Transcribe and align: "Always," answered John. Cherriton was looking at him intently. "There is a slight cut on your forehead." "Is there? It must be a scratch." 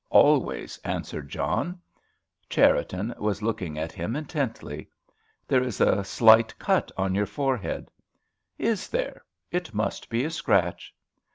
"Always," 0.09 0.79
answered 0.83 1.29
John. 1.29 1.79
Cherriton 2.49 3.13
was 3.19 3.43
looking 3.43 3.77
at 3.77 3.91
him 3.91 4.15
intently. 4.15 4.89
"There 5.47 5.61
is 5.61 5.79
a 5.79 6.03
slight 6.03 6.57
cut 6.57 6.91
on 6.97 7.13
your 7.13 7.27
forehead." 7.27 7.91
"Is 8.57 8.87
there? 8.87 9.23
It 9.51 9.75
must 9.75 10.09
be 10.09 10.23
a 10.25 10.31
scratch." 10.31 10.95